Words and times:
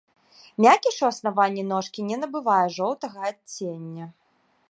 Мякіш 0.63 0.95
у 1.03 1.05
аснаванні 1.09 1.63
ножкі 1.73 2.07
не 2.09 2.17
набывае 2.23 2.65
жоўтага 2.79 3.19
адцення. 3.31 4.05